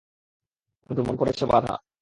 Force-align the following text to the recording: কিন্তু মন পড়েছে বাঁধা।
কিন্তু 0.89 1.01
মন 1.03 1.15
পড়েছে 1.17 1.43
বাঁধা। 1.45 1.73